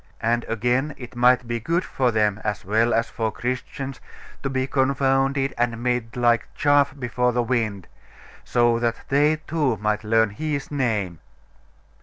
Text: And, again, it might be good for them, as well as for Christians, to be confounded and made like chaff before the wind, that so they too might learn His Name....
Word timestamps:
And, 0.23 0.45
again, 0.49 0.95
it 0.97 1.15
might 1.15 1.47
be 1.47 1.59
good 1.59 1.83
for 1.85 2.09
them, 2.09 2.41
as 2.43 2.65
well 2.65 2.91
as 2.91 3.07
for 3.11 3.31
Christians, 3.31 4.01
to 4.41 4.49
be 4.49 4.65
confounded 4.65 5.53
and 5.59 5.83
made 5.83 6.15
like 6.15 6.47
chaff 6.55 6.95
before 6.97 7.33
the 7.33 7.43
wind, 7.43 7.87
that 8.43 8.43
so 8.49 8.79
they 9.09 9.35
too 9.45 9.77
might 9.77 10.03
learn 10.03 10.31
His 10.31 10.71
Name.... 10.71 11.19